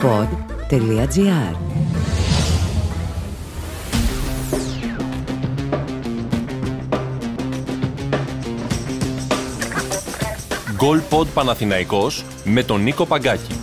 golpod.gr 0.00 1.54
Goal 10.78 11.24
Παναθηναϊκός 11.34 12.24
με 12.44 12.62
τον 12.62 12.82
Νίκο 12.82 13.06
Παγκάκη. 13.06 13.54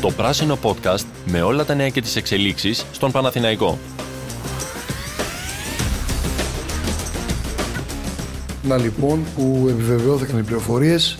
Το 0.00 0.10
πράσινο 0.10 0.58
podcast 0.62 1.04
με 1.24 1.42
όλα 1.42 1.64
τα 1.64 1.74
νέα 1.74 1.88
και 1.88 2.00
τις 2.00 2.16
εξελίξεις 2.16 2.86
στον 2.92 3.10
Παναθηναϊκό. 3.10 3.78
Να 8.62 8.76
λοιπόν 8.76 9.24
που 9.36 9.66
επιβεβαιώθηκαν 9.70 10.38
οι 10.38 10.42
πληροφορίες 10.42 11.18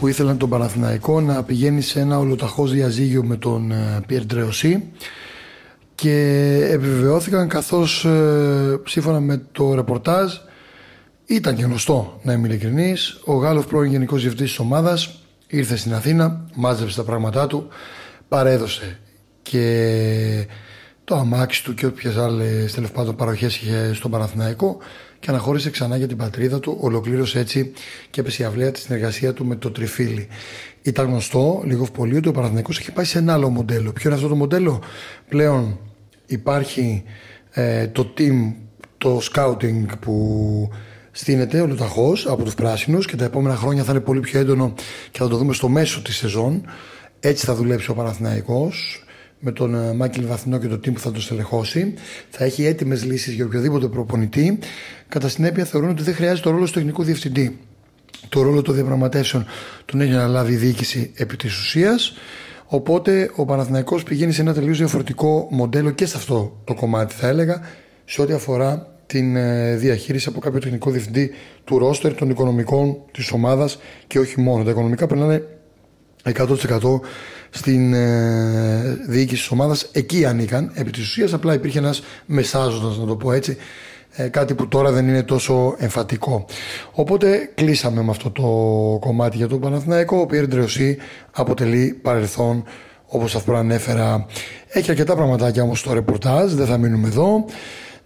που 0.00 0.08
ήθελαν 0.08 0.38
τον 0.38 0.48
Παναθηναϊκό 0.48 1.20
να 1.20 1.42
πηγαίνει 1.42 1.80
σε 1.80 2.00
ένα 2.00 2.18
ολοταχώς 2.18 2.72
διαζύγιο 2.72 3.24
με 3.24 3.36
τον 3.36 3.72
Πιέρ 4.06 4.26
Τρεωσή 4.26 4.84
και 5.94 6.14
επιβεβαιώθηκαν 6.70 7.48
καθώς 7.48 8.04
ε, 8.04 8.80
σύμφωνα 8.84 9.20
με 9.20 9.42
το 9.52 9.74
ρεπορτάζ 9.74 10.32
ήταν 11.26 11.54
και 11.56 11.62
γνωστό 11.62 12.20
να 12.22 12.32
είμαι 12.32 12.48
ειλικρινής 12.48 13.20
ο 13.24 13.32
Γάλλος 13.32 13.66
πρώην 13.66 13.90
Γενικός 13.90 14.20
Διευθυντής 14.20 14.48
της 14.48 14.58
ομάδας 14.58 15.20
ήρθε 15.46 15.76
στην 15.76 15.94
Αθήνα, 15.94 16.46
μάζεψε 16.54 16.96
τα 16.96 17.04
πράγματά 17.04 17.46
του 17.46 17.68
παρέδωσε 18.28 18.98
και 19.42 20.46
το 21.10 21.16
αμάξι 21.16 21.64
του 21.64 21.74
και 21.74 21.86
όποιες 21.86 22.16
άλλες 22.16 22.72
τέλος 22.72 22.90
πάντων 22.90 23.16
παροχές 23.16 23.56
είχε 23.56 23.94
στον 23.94 24.10
Παναθηναϊκό 24.10 24.78
και 25.20 25.30
αναχώρησε 25.30 25.70
ξανά 25.70 25.96
για 25.96 26.06
την 26.06 26.16
πατρίδα 26.16 26.60
του. 26.60 26.76
Ολοκλήρωσε 26.80 27.38
έτσι 27.38 27.72
και 28.10 28.20
έπεσε 28.20 28.42
η 28.42 28.46
αυλαία 28.46 28.70
της 28.70 28.82
συνεργασία 28.82 29.32
του 29.32 29.44
με 29.44 29.56
το 29.56 29.70
Τριφύλι. 29.70 30.28
Ήταν 30.82 31.06
γνωστό 31.06 31.62
λίγο 31.64 31.86
πολύ 31.92 32.16
ότι 32.16 32.28
ο 32.28 32.32
Παναθηναϊκός 32.32 32.78
έχει 32.78 32.92
πάει 32.92 33.04
σε 33.04 33.18
ένα 33.18 33.32
άλλο 33.32 33.48
μοντέλο. 33.48 33.92
Ποιο 33.92 34.02
είναι 34.04 34.14
αυτό 34.14 34.28
το 34.28 34.36
μοντέλο, 34.36 34.82
πλέον 35.28 35.78
υπάρχει 36.26 37.02
ε, 37.50 37.86
το 37.86 38.12
team, 38.18 38.52
το 38.98 39.20
scouting 39.32 39.84
που 40.00 40.70
στείνεται 41.10 41.60
ολοταχώς 41.60 42.26
από 42.26 42.42
τους 42.42 42.54
πράσινους 42.54 43.06
και 43.06 43.16
τα 43.16 43.24
επόμενα 43.24 43.56
χρόνια 43.56 43.84
θα 43.84 43.92
είναι 43.92 44.00
πολύ 44.00 44.20
πιο 44.20 44.40
έντονο 44.40 44.74
και 45.10 45.18
θα 45.18 45.28
το 45.28 45.36
δούμε 45.36 45.52
στο 45.52 45.68
μέσο 45.68 46.02
της 46.02 46.16
σεζόν. 46.16 46.64
Έτσι 47.20 47.46
θα 47.46 47.54
δουλέψει 47.54 47.90
ο 47.90 47.94
Παναθηναϊκός 47.94 49.04
με 49.40 49.52
τον 49.52 49.74
ε, 49.74 49.92
Μάκελ 49.92 50.26
Βαθινό 50.26 50.58
και 50.58 50.66
το 50.68 50.74
team 50.74 50.92
που 50.92 51.00
θα 51.00 51.12
το 51.12 51.20
στελεχώσει. 51.20 51.94
Θα 52.30 52.44
έχει 52.44 52.64
έτοιμες 52.64 53.04
λύσεις 53.04 53.34
για 53.34 53.44
οποιοδήποτε 53.44 53.86
προπονητή. 53.86 54.58
Κατά 55.08 55.28
συνέπεια, 55.28 55.64
θεωρούν 55.64 55.90
ότι 55.90 56.02
δεν 56.02 56.14
χρειάζεται 56.14 56.40
το 56.40 56.50
ρόλος 56.50 56.70
του 56.70 56.78
τεχνικού 56.78 57.02
διευθυντή. 57.02 57.58
Το 58.28 58.42
ρόλο 58.42 58.62
των 58.62 58.74
διαπραγματεύσεων 58.74 59.46
τον 59.84 60.00
έχει 60.00 60.12
αναλάβει 60.12 60.52
η 60.52 60.56
διοίκηση 60.56 61.12
επί 61.14 61.36
της 61.36 61.58
ουσίας. 61.58 62.12
Οπότε 62.66 63.30
ο 63.36 63.44
Παναθηναϊκός 63.44 64.02
πηγαίνει 64.02 64.32
σε 64.32 64.40
ένα 64.40 64.54
τελείως 64.54 64.78
διαφορετικό 64.78 65.48
μοντέλο 65.50 65.90
και 65.90 66.06
σε 66.06 66.16
αυτό 66.16 66.60
το 66.64 66.74
κομμάτι, 66.74 67.14
θα 67.14 67.28
έλεγα, 67.28 67.60
σε 68.04 68.22
ό,τι 68.22 68.32
αφορά 68.32 68.94
την 69.06 69.36
ε, 69.36 69.76
διαχείριση 69.76 70.28
από 70.28 70.40
κάποιο 70.40 70.60
τεχνικό 70.60 70.90
διευθυντή 70.90 71.30
του 71.64 71.78
ρόστερ 71.78 72.14
των 72.14 72.30
οικονομικών 72.30 72.96
της 73.10 73.32
ομάδας 73.32 73.78
και 74.06 74.18
όχι 74.18 74.40
μόνο. 74.40 74.64
Τα 74.64 74.70
οικονομικά 74.70 75.06
περνάνε 75.06 75.42
100% 76.24 76.56
στην 77.50 77.94
ε, 77.94 78.98
διοίκηση 79.08 79.40
της 79.40 79.50
ομάδας. 79.50 79.88
Εκεί 79.92 80.24
ανήκαν. 80.24 80.70
Επί 80.74 80.90
της 80.90 81.02
ουσίας 81.02 81.32
απλά 81.32 81.54
υπήρχε 81.54 81.78
ένας 81.78 82.02
μεσάζοντας 82.26 82.98
να 82.98 83.06
το 83.06 83.16
πω 83.16 83.32
έτσι. 83.32 83.56
Ε, 84.12 84.28
κάτι 84.28 84.54
που 84.54 84.68
τώρα 84.68 84.90
δεν 84.90 85.08
είναι 85.08 85.22
τόσο 85.22 85.74
εμφατικό. 85.78 86.44
Οπότε 86.92 87.50
κλείσαμε 87.54 88.02
με 88.02 88.10
αυτό 88.10 88.30
το 88.30 88.42
κομμάτι 89.00 89.36
για 89.36 89.48
το 89.48 89.58
Παναθηναϊκό 89.58 90.20
ο 90.20 90.26
Πιέρ 90.26 90.46
Ντρεωσή 90.46 90.96
αποτελεί 91.32 91.98
παρελθόν 92.02 92.64
όπως 93.06 93.34
αυτό 93.34 93.54
ανέφερα 93.54 94.26
έχει 94.68 94.90
αρκετά 94.90 95.14
πραγματάκια 95.14 95.62
όμως 95.62 95.78
στο 95.78 95.92
ρεπορτάζ 95.92 96.52
δεν 96.52 96.66
θα 96.66 96.78
μείνουμε 96.78 97.08
εδώ. 97.08 97.44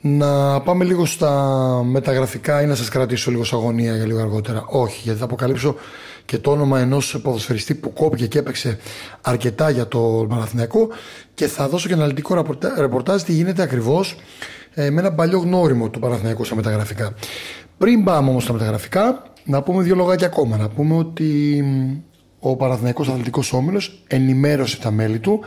Να 0.00 0.60
πάμε 0.60 0.84
λίγο 0.84 1.06
στα 1.06 1.32
μεταγραφικά 1.84 2.62
ή 2.62 2.66
να 2.66 2.74
σας 2.74 2.88
κρατήσω 2.88 3.30
λίγο 3.30 3.44
σε 3.44 3.54
αγωνία 3.54 3.96
για 3.96 4.06
λίγο 4.06 4.20
αργότερα. 4.20 4.64
Όχι, 4.66 5.00
γιατί 5.02 5.18
θα 5.18 5.24
αποκαλύψω 5.24 5.74
και 6.24 6.38
το 6.38 6.50
όνομα 6.50 6.80
ενός 6.80 7.20
ποδοσφαιριστή 7.22 7.74
που 7.74 7.92
κόπηκε 7.92 8.26
και 8.26 8.38
έπαιξε 8.38 8.78
αρκετά 9.20 9.70
για 9.70 9.88
το 9.88 10.26
Παναθηναϊκό 10.28 10.88
και 11.34 11.46
θα 11.46 11.68
δώσω 11.68 11.88
και 11.88 11.94
αναλυτικό 11.94 12.44
ρεπορτάζ 12.76 13.22
τι 13.22 13.32
γίνεται 13.32 13.62
ακριβώς 13.62 14.16
ε, 14.74 14.90
με 14.90 15.00
ένα 15.00 15.12
παλιό 15.12 15.38
γνώριμο 15.38 15.88
του 15.88 15.98
Παναθηναϊκού 15.98 16.44
στα 16.44 16.54
μεταγραφικά. 16.54 17.14
Πριν 17.78 18.04
πάμε 18.04 18.30
όμως 18.30 18.42
στα 18.42 18.52
μεταγραφικά, 18.52 19.22
να 19.44 19.62
πούμε 19.62 19.82
δύο 19.82 19.94
λογάκια 19.94 20.26
ακόμα. 20.26 20.56
Να 20.56 20.68
πούμε 20.68 20.96
ότι 20.96 21.64
ο 22.38 22.56
Παναθηναϊκός 22.56 23.08
Αθλητικός 23.08 23.52
Όμιλος 23.52 24.02
ενημέρωσε 24.06 24.78
τα 24.78 24.90
μέλη 24.90 25.18
του 25.18 25.40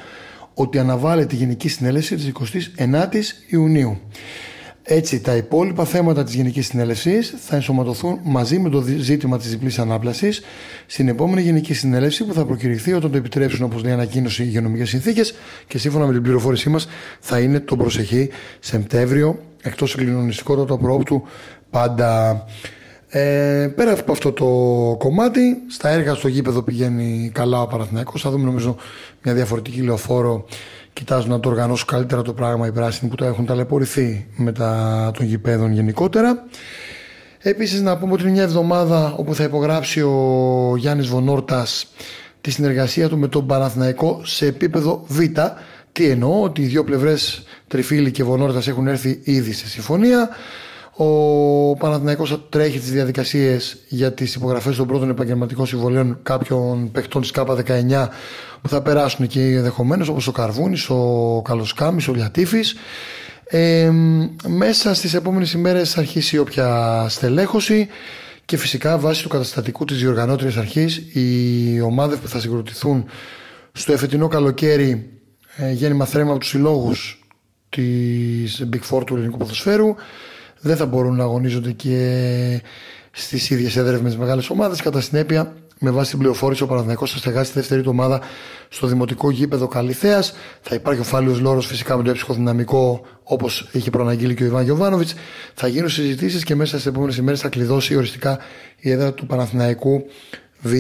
ότι 0.54 0.80
αναβάλλεται 0.80 1.36
η 1.36 1.38
Γενική 1.38 1.70
Συνέλευση 1.70 2.16
της 2.16 2.32
29ης 2.78 3.26
Ιουνίου. 3.50 4.00
Έτσι, 4.90 5.22
τα 5.22 5.36
υπόλοιπα 5.36 5.86
θέματα 5.86 6.24
της 6.24 6.34
Γενικής 6.34 6.66
Συνέλευσης 6.68 7.34
θα 7.40 7.56
ενσωματωθούν 7.56 8.20
μαζί 8.24 8.60
με 8.60 8.70
το 8.70 8.84
ζήτημα 8.98 9.38
της 9.38 9.50
διπλής 9.50 9.80
ανάπλασης 9.80 10.42
στην 10.86 11.08
επόμενη 11.08 11.42
Γενική 11.42 11.74
Συνέλευση 11.74 12.24
που 12.24 12.34
θα 12.34 12.46
προκηρυχθεί 12.46 12.94
όταν 12.94 13.12
το 13.12 13.18
επιτρέψουν, 13.18 13.66
όπως 13.66 13.84
λέει 13.84 13.94
ανακοίνωση, 13.94 14.44
οι 14.44 14.46
υγειονομικές 14.48 14.90
συνθήκες 14.90 15.34
και 15.68 15.78
σύμφωνα 15.78 16.06
με 16.06 16.14
την 16.14 16.22
πληροφόρησή 16.22 16.70
μας 16.70 16.88
θα 17.20 17.40
είναι 17.40 17.60
το 17.60 17.76
προσεχή 17.76 18.30
Σεπτέμβριο, 18.60 19.40
εκτός 19.62 19.90
συγκλινωνιστικότατο 19.90 20.78
προόπτου 20.78 21.24
πάντα. 21.70 22.44
Ε, 23.10 23.72
πέρα 23.76 23.92
από 23.92 24.12
αυτό 24.12 24.32
το 24.32 24.46
κομμάτι, 24.98 25.58
στα 25.70 25.90
έργα 25.90 26.14
στο 26.14 26.28
γήπεδο 26.28 26.62
πηγαίνει 26.62 27.32
καλά 27.34 27.62
ο 27.62 27.68
Παναθηναϊκός. 27.68 28.22
Θα 28.22 28.30
δούμε 28.30 28.46
νομίζω 28.46 28.76
μια 29.24 29.34
διαφορετική 29.34 29.82
λεωφόρο. 29.82 30.46
Κοιτάζουν 30.98 31.30
να 31.30 31.40
το 31.40 31.50
οργανώσουν 31.50 31.88
καλύτερα 31.88 32.22
το 32.22 32.34
πράγμα 32.34 32.68
οι 32.68 32.72
πράσινοι 32.72 33.10
που 33.10 33.16
τα 33.16 33.26
έχουν 33.26 33.46
ταλαιπωρηθεί 33.46 34.28
με 34.36 34.52
τα 34.52 35.12
των 35.14 35.26
γηπέδων 35.26 35.72
γενικότερα. 35.72 36.46
Επίσης 37.38 37.82
να 37.82 37.98
πούμε 37.98 38.14
ότι 38.14 38.22
είναι 38.22 38.32
μια 38.32 38.44
εβδομάδα 38.44 39.14
όπου 39.18 39.36
θα 39.36 39.44
υπογράψει 39.44 40.02
ο 40.02 40.74
Γιάννης 40.78 41.08
Βονόρτας 41.08 41.88
τη 42.42 42.52
συνεργασία 42.52 43.10
του 43.10 43.18
με 43.18 43.28
τον 43.28 43.48
Παναθηναϊκό 43.48 44.22
σε 44.24 44.46
επίπεδο 44.46 45.04
Β. 45.08 45.20
Τι 45.92 46.10
εννοώ, 46.10 46.42
ότι 46.42 46.62
οι 46.62 46.66
δύο 46.66 46.84
πλευρές 46.84 47.44
Τριφίλη 47.68 48.12
και 48.12 48.24
Βονόρτας 48.24 48.68
έχουν 48.68 48.88
έρθει 48.88 49.20
ήδη 49.24 49.52
σε 49.54 49.68
συμφωνία. 49.68 50.30
Ο 51.00 51.76
Παναθηναϊκός 51.76 52.40
τρέχει 52.50 52.80
τις 52.80 52.92
διαδικασίες 52.92 53.78
για 53.88 54.14
τις 54.14 54.36
υπογραφές 54.36 54.76
των 54.76 54.88
πρώτων 54.88 55.10
επαγγελματικών 55.10 55.66
συμβολέων 55.66 56.20
κάποιων 56.24 56.92
παιχτών 56.92 57.22
της 57.22 57.32
ΚΑΠΑ19 57.32 58.08
που 58.62 58.70
θα 58.70 58.82
περάσουν 58.82 59.26
εκεί 59.26 59.40
ενδεχομένως, 59.40 60.08
όπως 60.08 60.28
ο 60.28 60.32
Καρβούνης, 60.32 60.90
ο 60.90 61.42
Καλοσκάμης, 61.44 62.08
ο 62.08 62.14
Λιατήφης. 62.14 62.76
Ε, 63.50 63.92
μέσα 64.48 64.94
στις 64.94 65.14
επόμενες 65.14 65.54
ημέρες 65.54 65.92
θα 65.92 66.00
αρχίσει 66.00 66.38
όποια 66.38 67.06
στελέχωση 67.10 67.88
και 68.46 68.58
φυσικά 68.58 68.98
βάσει 68.98 69.24
του 69.24 69.30
καταστατικού 69.30 69.86
της 69.86 69.98
διοργανώτριας 69.98 70.58
αρχής 70.58 70.98
οι 70.98 71.82
ομάδες 71.82 72.18
που 72.18 72.28
θα 72.28 72.40
συγκροτηθούν 72.40 73.06
στο 73.72 73.92
εφετινό 73.94 74.28
καλοκαίρι 74.28 75.10
ε, 75.56 75.72
γέννημα 75.72 76.06
θρέμα 76.06 76.30
από 76.30 76.40
τους 76.40 76.50
συλλόγους 76.50 77.26
της 77.70 78.68
Big 78.74 78.90
Four 78.90 79.06
του 79.06 79.16
ελληνικού 79.16 79.38
ποδοσφαίρου 79.38 79.96
δεν 80.60 80.76
θα 80.76 80.86
μπορούν 80.86 81.16
να 81.16 81.24
αγωνίζονται 81.24 81.72
και 81.72 82.62
στις 83.12 83.50
ίδιες 83.50 83.76
έδρε 83.76 84.00
με 84.02 84.10
τι 84.10 84.18
μεγάλες 84.18 84.50
ομάδες. 84.50 84.82
Κατά 84.82 85.02
συνέπεια, 85.02 85.54
με 85.80 85.92
βάση 85.92 86.10
την 86.10 86.20
πληροφόρηση, 86.20 86.64
ο 86.64 86.68
Παναθυναϊκό 86.68 87.06
θα 87.06 87.18
στεγάσει 87.18 87.52
τη 87.52 87.60
δεύτερη 87.60 87.80
εβδομάδα 87.80 88.22
στο 88.70 88.88
δημοτικό 88.88 89.32
γήπεδο 89.32 89.68
Καλυθέας. 89.68 90.34
Θα 90.62 90.76
υπάρχει 90.76 91.02
ο 91.02 91.04
Φάλιος 91.04 91.40
Λόρος 91.40 91.66
φυσικά 91.66 91.98
με 91.98 92.04
το 92.04 92.10
έψυχο 92.10 92.34
δυναμικό, 92.34 93.06
όπως 93.24 93.68
είχε 93.72 93.90
προαναγγείλει 93.90 94.34
και 94.34 94.44
ο 94.44 94.46
Ιβάν 94.46 94.64
Γιοβάνοβιτ. 94.64 95.10
Θα 95.54 95.68
γίνουν 95.68 95.90
συζητήσεις 95.90 96.44
και 96.44 96.56
μέσα 96.56 96.72
στις 96.72 96.86
επόμενες 96.86 97.18
ημέρες 97.18 97.40
θα 97.40 97.50
κλειδώσει 97.50 97.96
οριστικά 97.96 98.40
η 98.80 98.92
έδρα 98.92 99.14
του 99.14 99.26
Παναθηναϊκού 99.26 100.06
Β. 100.62 100.74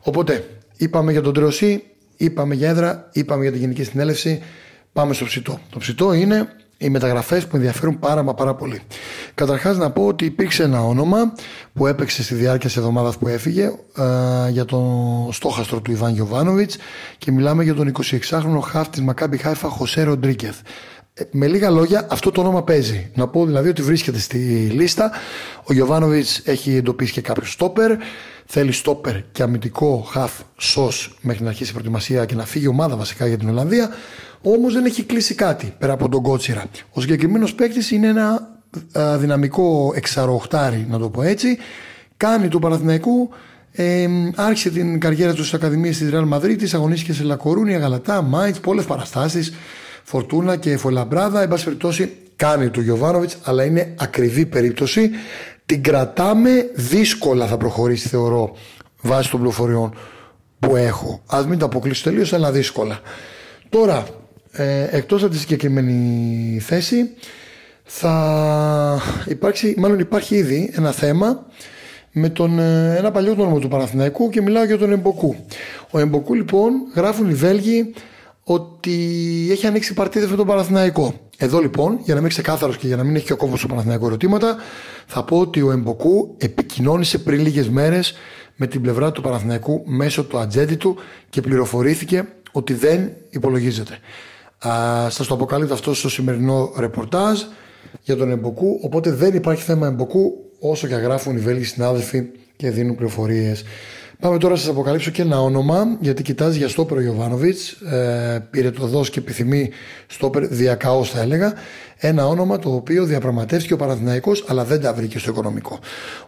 Οπότε, 0.00 0.48
είπαμε 0.76 1.12
για 1.12 1.22
τον 1.22 1.34
Τρεωσή, 1.34 1.82
είπαμε 2.16 2.54
για 2.54 2.68
έδρα, 2.68 3.08
είπαμε 3.12 3.42
για 3.42 3.52
την 3.52 3.60
Γενική 3.60 3.84
Συνέλευση. 3.84 4.42
Πάμε 4.92 5.14
στο 5.14 5.24
ψητό. 5.24 5.60
Το 5.70 5.78
ψητό 5.78 6.12
είναι 6.12 6.48
οι 6.82 6.88
μεταγραφές 6.88 7.46
που 7.46 7.56
ενδιαφέρουν 7.56 7.98
πάρα 7.98 8.22
μα 8.22 8.34
πάρα 8.34 8.54
πολύ. 8.54 8.80
Καταρχάς 9.34 9.76
να 9.76 9.90
πω 9.90 10.06
ότι 10.06 10.24
υπήρξε 10.24 10.62
ένα 10.62 10.84
όνομα 10.84 11.32
που 11.72 11.86
έπαιξε 11.86 12.22
στη 12.22 12.34
διάρκεια 12.34 12.68
της 12.68 12.76
εβδομάδας 12.76 13.16
που 13.16 13.28
έφυγε 13.28 13.64
ε, 13.96 14.50
για 14.50 14.64
τον 14.64 15.28
στόχαστρο 15.32 15.80
του 15.80 15.90
Ιβάν 15.90 16.12
Γιοβάνοβιτ 16.12 16.70
και 17.18 17.30
μιλάμε 17.30 17.64
για 17.64 17.74
τον 17.74 17.92
26χρονο 18.02 18.60
χαφ 18.62 18.88
της 18.88 19.00
Μακάμπι 19.00 19.36
Χάιφα 19.36 19.68
Χωσέ 19.68 20.02
Ροντρίγκεθ. 20.02 20.56
Ε, 21.14 21.22
με 21.30 21.46
λίγα 21.46 21.70
λόγια, 21.70 22.06
αυτό 22.10 22.30
το 22.30 22.40
όνομα 22.40 22.62
παίζει. 22.62 23.10
Να 23.14 23.28
πω 23.28 23.46
δηλαδή 23.46 23.68
ότι 23.68 23.82
βρίσκεται 23.82 24.18
στη 24.18 24.38
λίστα. 24.72 25.10
Ο 25.64 25.72
Γιωβάνοβιτς 25.72 26.42
έχει 26.44 26.76
εντοπίσει 26.76 27.12
και 27.12 27.20
κάποιο 27.20 27.44
στόπερ. 27.44 27.96
Θέλει 28.46 28.72
στόπερ 28.72 29.14
και 29.32 29.42
αμυντικό 29.42 30.06
χαφ 30.10 30.32
σος 30.56 31.18
μέχρι 31.20 31.42
να 31.42 31.48
αρχίσει 31.48 31.70
η 31.70 31.72
προετοιμασία 31.72 32.24
και 32.24 32.34
να 32.34 32.44
φύγει 32.44 32.64
η 32.64 32.68
ομάδα 32.68 32.96
βασικά 32.96 33.26
για 33.26 33.38
την 33.38 33.48
Ολλανδία. 33.48 33.90
Όμως 34.42 34.74
δεν 34.74 34.84
έχει 34.84 35.02
κλείσει 35.02 35.34
κάτι 35.34 35.74
πέρα 35.78 35.92
από 35.92 36.08
τον 36.08 36.22
Κότσιρα. 36.22 36.64
Ο 36.92 37.00
συγκεκριμένος 37.00 37.54
παίκτης 37.54 37.90
είναι 37.90 38.06
ένα 38.06 38.58
δυναμικό 39.18 39.92
εξαροχτάρι, 39.94 40.86
να 40.90 40.98
το 40.98 41.10
πω 41.10 41.22
έτσι. 41.22 41.58
Κάνει 42.16 42.48
του 42.48 42.58
Παναθηναϊκού 42.58 43.30
Ε, 43.72 44.08
άρχισε 44.34 44.70
την 44.70 45.00
καριέρα 45.00 45.32
του 45.32 45.38
στις 45.38 45.54
Ακαδημίες 45.54 45.98
της 45.98 46.10
Ρεάλ 46.10 46.24
Μαδρίτη, 46.24 46.76
αγωνίστηκε 46.76 47.12
σε 47.12 47.22
Λακορούνια, 47.22 47.78
Γαλατά, 47.78 48.22
Μάιτς, 48.22 48.60
πολλές 48.60 48.84
παραστάσεις, 48.84 49.52
Φορτούνα 50.02 50.56
και 50.56 50.76
Φολαμπράδα. 50.76 51.42
Εν 51.42 51.48
πάση 51.48 51.64
περιπτώσει, 51.64 52.16
κάνει 52.36 52.70
του 52.70 52.80
Γιωβάνοβιτς, 52.80 53.38
αλλά 53.42 53.64
είναι 53.64 53.94
ακριβή 53.98 54.46
περίπτωση. 54.46 55.10
Την 55.66 55.82
κρατάμε 55.82 56.70
δύσκολα 56.74 57.46
θα 57.46 57.56
προχωρήσει, 57.56 58.08
θεωρώ, 58.08 58.56
βάσει 59.02 59.30
των 59.30 59.40
πληροφοριών 59.40 59.94
που 60.58 60.76
έχω. 60.76 61.22
Α 61.26 61.44
μην 61.48 61.58
το 61.58 61.64
αποκλείσω 61.64 62.02
τελείως, 62.04 62.32
αλλά 62.32 62.52
δύσκολα. 62.52 63.00
Τώρα, 63.68 64.06
ε, 64.52 64.86
εκτός 64.90 65.22
από 65.22 65.32
τη 65.32 65.38
συγκεκριμένη 65.38 66.58
θέση, 66.60 67.10
θα 67.84 69.02
υπάρξει, 69.26 69.74
μάλλον 69.78 69.98
υπάρχει 69.98 70.34
ήδη 70.34 70.70
ένα 70.74 70.92
θέμα 70.92 71.46
με 72.12 72.28
τον, 72.28 72.58
ε, 72.58 72.96
ένα 72.96 73.10
παλιό 73.10 73.32
όνομα 73.32 73.58
του 73.58 73.68
Παναθηναϊκού 73.68 74.28
και 74.30 74.42
μιλάω 74.42 74.64
για 74.64 74.78
τον 74.78 74.92
Εμποκού. 74.92 75.36
Ο 75.90 75.98
Εμποκού 75.98 76.34
λοιπόν 76.34 76.72
γράφουν 76.94 77.30
οι 77.30 77.34
Βέλγοι 77.34 77.94
ότι 78.42 78.98
έχει 79.50 79.66
ανοίξει 79.66 79.94
παρτίδε 79.94 80.26
με 80.26 80.36
τον 80.36 80.46
Παναθηναϊκό. 80.46 81.14
Εδώ 81.36 81.58
λοιπόν, 81.58 81.98
για 82.02 82.14
να 82.14 82.20
μην 82.20 82.28
ξεκάθαρος 82.28 82.76
και 82.76 82.86
για 82.86 82.96
να 82.96 83.04
μην 83.04 83.16
έχει 83.16 83.26
και 83.26 83.32
ο 83.32 83.36
κόμμα 83.36 83.56
στο 83.56 83.66
Παναθηναϊκό 83.66 84.06
ερωτήματα, 84.06 84.56
θα 85.06 85.24
πω 85.24 85.38
ότι 85.38 85.62
ο 85.62 85.70
Εμποκού 85.70 86.34
επικοινώνησε 86.38 87.18
πριν 87.18 87.40
λίγες 87.40 87.68
μέρες 87.68 88.14
με 88.56 88.66
την 88.66 88.80
πλευρά 88.80 89.12
του 89.12 89.20
Παναθηναϊκού 89.20 89.82
μέσω 89.84 90.24
του 90.24 90.38
ατζέντη 90.38 90.76
του 90.76 90.96
και 91.30 91.40
πληροφορήθηκε 91.40 92.28
ότι 92.52 92.74
δεν 92.74 93.12
υπολογίζεται. 93.30 93.98
Σας 95.08 95.26
το 95.26 95.34
αποκαλύπτω 95.34 95.74
αυτό 95.74 95.94
στο 95.94 96.08
σημερινό 96.08 96.72
ρεπορτάζ 96.78 97.40
για 98.02 98.16
τον 98.16 98.30
Εμποκού. 98.30 98.80
Οπότε 98.82 99.10
δεν 99.10 99.34
υπάρχει 99.34 99.62
θέμα 99.62 99.86
Εμποκού 99.86 100.32
όσο 100.60 100.86
και 100.86 100.94
γράφουν 100.94 101.36
οι 101.36 101.40
Βέλγοι 101.40 101.64
συνάδελφοι 101.64 102.22
και 102.56 102.70
δίνουν 102.70 102.94
πληροφορίες. 102.94 103.64
Πάμε 104.20 104.38
τώρα 104.38 104.52
να 104.52 104.58
σας 104.58 104.68
αποκαλύψω 104.68 105.10
και 105.10 105.22
ένα 105.22 105.42
όνομα, 105.42 105.96
γιατί 106.00 106.22
κοιτάζει 106.22 106.58
για 106.58 106.68
στόπερ 106.68 106.96
ο 106.96 107.00
Γιωβάνοβιτ. 107.00 107.58
Ε, 107.90 108.38
πήρε 108.50 108.70
το 108.70 108.86
δό 108.86 109.04
και 109.04 109.18
επιθυμεί 109.18 109.70
στόπερ 110.06 110.46
διακαώς, 110.46 111.10
θα 111.10 111.20
έλεγα. 111.20 111.54
Ένα 111.96 112.26
όνομα 112.26 112.58
το 112.58 112.74
οποίο 112.74 113.04
διαπραγματεύτηκε 113.04 113.72
ο 113.72 113.76
Παναθηναϊκός 113.76 114.44
αλλά 114.48 114.64
δεν 114.64 114.80
τα 114.80 114.94
βρήκε 114.94 115.18
στο 115.18 115.30
οικονομικό. 115.30 115.78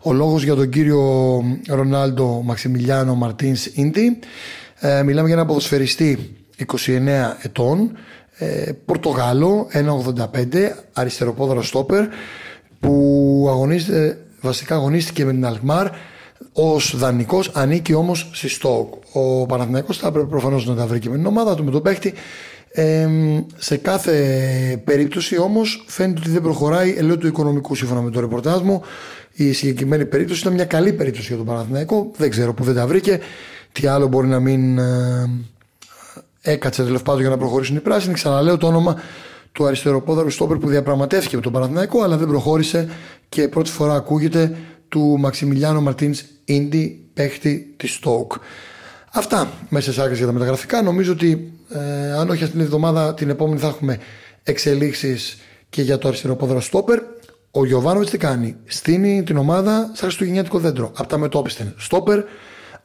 Ο 0.02 0.12
λόγος 0.12 0.42
για 0.44 0.54
τον 0.54 0.68
κύριο 0.68 1.42
Ρονάλντο 1.68 2.42
Μαξιμιλιάνο 2.44 3.14
Μαρτίνς 3.14 3.66
Ίντι. 3.66 4.18
Ε, 4.80 5.02
μιλάμε 5.02 5.26
για 5.28 5.36
ένα 5.36 5.46
ποδοσφαιριστή 5.46 6.36
29 6.66 7.36
ετών, 7.42 7.92
ε, 8.42 8.72
Πορτογάλο, 8.84 9.66
1,85, 9.72 10.26
αριστεροπόδαρο 10.92 11.62
στόπερ, 11.62 12.04
που 12.80 13.46
αγωνίζεται, 13.48 14.18
βασικά 14.40 14.74
αγωνίστηκε 14.74 15.24
με 15.24 15.32
την 15.32 15.46
Αλκμάρ 15.46 15.88
ως 16.52 16.96
δανεικός, 16.96 17.50
ανήκει 17.54 17.94
όμως 17.94 18.30
στη 18.32 18.48
Στόκ. 18.48 18.94
Ο 19.12 19.46
Παναθηναϊκός 19.46 19.98
θα 19.98 20.08
έπρεπε 20.08 20.26
προφανώς 20.26 20.66
να 20.66 20.74
τα 20.74 20.86
βρει 20.86 20.98
και 20.98 21.08
με 21.08 21.16
την 21.16 21.26
ομάδα 21.26 21.54
του, 21.54 21.64
με 21.64 21.70
τον 21.70 21.82
παίχτη. 21.82 22.14
Ε, 22.74 23.08
σε 23.56 23.76
κάθε 23.76 24.12
περίπτωση 24.84 25.38
όμως 25.38 25.84
φαίνεται 25.86 26.20
ότι 26.20 26.30
δεν 26.30 26.42
προχωράει 26.42 26.94
ελαιό 26.96 27.18
του 27.18 27.26
οικονομικού 27.26 27.74
σύμφωνα 27.74 28.00
με 28.00 28.10
το 28.10 28.20
ρεπορτάζ 28.20 28.60
μου. 28.60 28.82
Η 29.32 29.52
συγκεκριμένη 29.52 30.04
περίπτωση 30.06 30.40
ήταν 30.40 30.52
μια 30.52 30.64
καλή 30.64 30.92
περίπτωση 30.92 31.26
για 31.26 31.36
τον 31.36 31.46
Παναθηναϊκό. 31.46 32.10
Δεν 32.16 32.30
ξέρω 32.30 32.54
που 32.54 32.64
δεν 32.64 32.74
τα 32.74 32.86
βρήκε. 32.86 33.18
Τι 33.72 33.86
άλλο 33.86 34.06
μπορεί 34.06 34.26
να 34.26 34.40
μην 34.40 34.78
ε, 34.78 35.30
έκατσε 36.42 36.84
τέλο 36.84 36.98
πάντων 36.98 37.20
για 37.20 37.30
να 37.30 37.36
προχωρήσουν 37.36 37.76
οι 37.76 37.80
πράσινοι. 37.80 38.14
Ξαναλέω 38.14 38.56
το 38.56 38.66
όνομα 38.66 39.00
του 39.52 39.66
αριστεροπόδαρου 39.66 40.30
στόπερ 40.30 40.56
που 40.56 40.68
διαπραγματεύτηκε 40.68 41.36
με 41.36 41.42
τον 41.42 41.52
Παναθηναϊκό, 41.52 42.02
αλλά 42.02 42.16
δεν 42.16 42.28
προχώρησε 42.28 42.88
και 43.28 43.48
πρώτη 43.48 43.70
φορά 43.70 43.94
ακούγεται 43.94 44.56
του 44.88 45.16
Μαξιμιλιάνο 45.18 45.80
Μαρτίνς 45.80 46.24
Ίντι, 46.44 47.10
παίχτη 47.14 47.74
της 47.76 47.94
Στόκ. 47.94 48.32
Αυτά 49.12 49.52
μέσα 49.68 49.92
σε 49.92 50.02
άκρες 50.02 50.18
για 50.18 50.26
τα 50.26 50.32
μεταγραφικά. 50.32 50.82
Νομίζω 50.82 51.12
ότι 51.12 51.52
ε, 51.68 52.12
αν 52.12 52.30
όχι 52.30 52.42
αυτήν 52.42 52.50
την 52.50 52.60
εβδομάδα, 52.60 53.14
την 53.14 53.30
επόμενη 53.30 53.60
θα 53.60 53.66
έχουμε 53.66 53.98
εξελίξεις 54.42 55.38
και 55.68 55.82
για 55.82 55.98
το 55.98 56.08
αριστεροπόδαρο 56.08 56.60
στόπερ. 56.60 57.00
Ο 57.50 57.66
Γιωβάνοβιτς 57.66 58.10
τι 58.10 58.18
κάνει, 58.18 58.56
στείνει 58.64 59.22
την 59.22 59.36
ομάδα 59.36 59.72
σαν 59.72 59.96
χριστουγεννιάτικο 59.96 60.58
δέντρο. 60.58 60.92
Από 60.96 61.08
τα 61.08 61.18
μετόπιστα 61.18 61.74
στόπερ, 61.76 62.22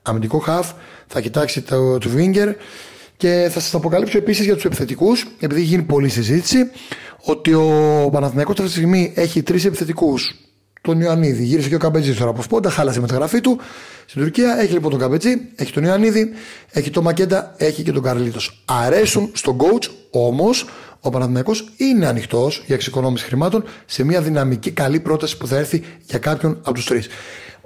αμυντικό 0.01 0.37
χαφ, 0.37 0.71
θα 1.07 1.21
κοιτάξει 1.21 1.61
το, 1.61 1.97
το 1.97 2.09
Βίγκερ 2.09 2.55
και 3.17 3.49
θα 3.51 3.59
σας 3.59 3.73
αποκαλύψω 3.73 4.17
επίσης 4.17 4.45
για 4.45 4.53
τους 4.53 4.65
επιθετικούς, 4.65 5.27
επειδή 5.39 5.61
έχει 5.61 5.69
γίνει 5.69 5.83
πολλή 5.83 6.09
συζήτηση, 6.09 6.57
ότι 7.23 7.53
ο 7.53 8.09
Παναθηναϊκός 8.11 8.53
αυτή 8.53 8.65
τη 8.65 8.71
στιγμή 8.71 9.11
έχει 9.15 9.43
τρεις 9.43 9.65
επιθετικούς. 9.65 10.35
Τον 10.81 11.01
Ιωαννίδη. 11.01 11.43
Γύρισε 11.43 11.69
και 11.69 11.75
ο 11.75 11.77
Καμπετζής 11.77 12.17
τώρα 12.17 12.29
από 12.29 12.41
σπόντα, 12.41 12.69
χάλασε 12.69 12.99
με 12.99 13.07
τη 13.07 13.13
γραφή 13.13 13.41
του. 13.41 13.59
Στην 14.05 14.21
Τουρκία 14.21 14.57
έχει 14.59 14.73
λοιπόν 14.73 14.91
τον 14.91 14.99
Καμπετζή, 14.99 15.41
έχει 15.55 15.73
τον 15.73 15.83
Ιωαννίδη, 15.83 16.29
έχει 16.71 16.89
τον 16.89 17.03
Μακέντα, 17.03 17.53
έχει 17.57 17.83
και 17.83 17.91
τον 17.91 18.03
Καρλίτος. 18.03 18.63
Αρέσουν 18.65 19.31
στον 19.33 19.57
coach, 19.57 19.89
όμως 20.11 20.65
ο 20.99 21.09
Παναθηναϊκός 21.09 21.71
είναι 21.77 22.07
ανοιχτός 22.07 22.63
για 22.65 22.75
εξοικονόμηση 22.75 23.25
χρημάτων 23.25 23.63
σε 23.85 24.03
μια 24.03 24.21
δυναμική 24.21 24.71
καλή 24.71 24.99
πρόταση 24.99 25.37
που 25.37 25.47
θα 25.47 25.57
έρθει 25.57 25.83
για 26.05 26.19
κάποιον 26.19 26.57
από 26.63 26.73
τους 26.73 26.85
τρεις. 26.85 27.07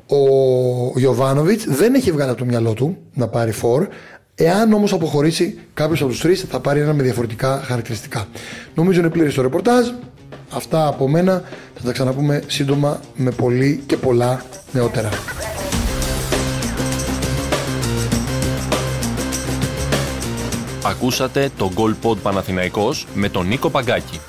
Ο 0.07 0.99
Γιωβάνοβιτς 0.99 1.65
δεν 1.67 1.93
έχει 1.93 2.11
βγάλει 2.11 2.29
από 2.29 2.39
το 2.39 2.45
μυαλό 2.45 2.73
του 2.73 2.97
να 3.13 3.27
πάρει 3.27 3.51
φόρ, 3.51 3.87
Εάν 4.35 4.73
όμως 4.73 4.93
αποχωρήσει 4.93 5.59
κάποιος 5.73 6.01
από 6.01 6.09
τους 6.09 6.19
τρεις, 6.19 6.41
θα 6.49 6.59
πάρει 6.59 6.79
ένα 6.79 6.93
με 6.93 7.03
διαφορετικά 7.03 7.61
χαρακτηριστικά. 7.65 8.27
Νομίζω 8.75 8.99
είναι 8.99 9.09
πλήρη 9.09 9.33
το 9.33 9.41
ρεπορτάζ. 9.41 9.87
Αυτά 10.49 10.87
από 10.87 11.07
μένα. 11.07 11.43
Θα 11.75 11.81
τα 11.83 11.91
ξαναπούμε 11.91 12.43
σύντομα 12.47 12.99
με 13.15 13.31
πολύ 13.31 13.83
και 13.85 13.97
πολλά 13.97 14.43
νεότερα. 14.71 15.09
Ακούσατε 20.85 21.49
το 21.57 21.71
Gold 21.75 22.09
Pod 22.09 22.17
Παναθηναϊκός 22.21 23.07
με 23.13 23.29
τον 23.29 23.47
Νίκο 23.47 23.69
Παγκάκη. 23.69 24.19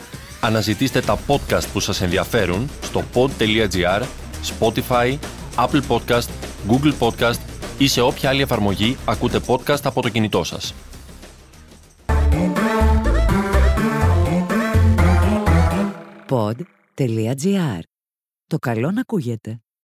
Αναζητήστε 0.41 1.01
τα 1.01 1.19
podcast 1.27 1.65
που 1.73 1.81
σας 1.81 2.01
ενδιαφέρουν 2.03 2.71
στο 2.83 3.03
pod.gr, 3.15 4.03
Spotify, 4.59 5.19
Apple 5.57 5.81
Podcast, 5.89 6.29
Google 6.69 6.93
Podcast 6.99 7.39
ή 7.83 7.89
σε 7.89 8.01
όποια 8.01 8.29
άλλη 8.29 8.43
εφαρμογή 8.43 8.97
ακούτε 9.05 9.41
podcast 9.47 9.81
από 9.85 10.03
το 10.03 10.09
κινητό 10.09 10.45
σας. 10.45 10.75
Pod.gr. 16.29 17.81
Το 18.47 18.59
καλό 18.59 18.91
να 18.91 19.01
ακούγεται. 19.01 19.63